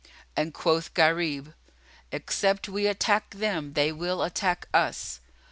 [0.35, 1.53] and quoth Gharib,
[2.11, 5.19] "Except we attack them they will attack us."